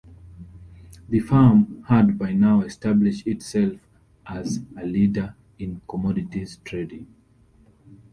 The 1.09 1.19
firm 1.19 1.83
had 1.87 2.17
by 2.17 2.31
now 2.33 2.61
established 2.61 3.27
itself 3.27 3.73
as 4.25 4.61
a 4.75 4.83
leader 4.83 5.35
in 5.59 5.79
commodities 5.87 6.57
trading. 6.65 7.05